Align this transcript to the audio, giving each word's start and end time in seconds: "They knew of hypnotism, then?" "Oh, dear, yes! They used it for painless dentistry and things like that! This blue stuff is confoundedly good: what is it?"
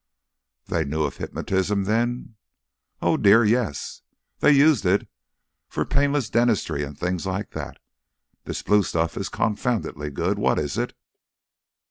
"They 0.65 0.83
knew 0.83 1.03
of 1.03 1.17
hypnotism, 1.17 1.83
then?" 1.83 2.33
"Oh, 3.03 3.17
dear, 3.17 3.45
yes! 3.45 4.01
They 4.39 4.51
used 4.51 4.83
it 4.83 5.07
for 5.69 5.85
painless 5.85 6.27
dentistry 6.27 6.83
and 6.83 6.97
things 6.97 7.27
like 7.27 7.51
that! 7.51 7.77
This 8.45 8.63
blue 8.63 8.81
stuff 8.81 9.15
is 9.15 9.29
confoundedly 9.29 10.09
good: 10.09 10.39
what 10.39 10.57
is 10.57 10.75
it?" 10.75 10.95